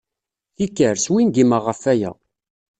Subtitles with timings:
[0.55, 2.11] Tikkal, swingimeɣ ɣef waya.